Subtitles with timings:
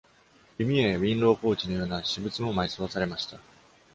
[0.57, 3.39] 弓矢やビンロウポーチのような私物も埋葬されました。